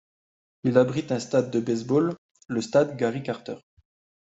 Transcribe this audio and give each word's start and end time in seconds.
Il 0.63 0.79
abrite 0.79 1.11
un 1.11 1.19
stade 1.19 1.51
de 1.51 1.59
baseball, 1.59 2.15
le 2.47 2.61
stade 2.61 2.97
Gary 2.97 3.21
Carter. 3.21 3.57